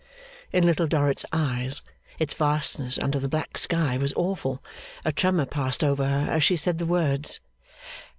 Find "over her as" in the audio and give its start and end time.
5.83-6.43